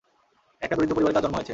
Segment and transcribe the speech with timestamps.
[0.61, 1.49] একটা দরিদ্র পরিবারে তার জন্ম হয়েছে।